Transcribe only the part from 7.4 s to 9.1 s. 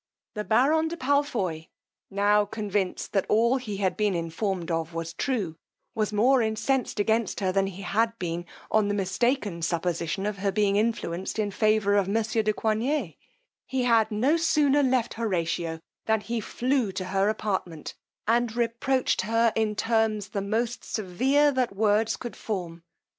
than he had been on the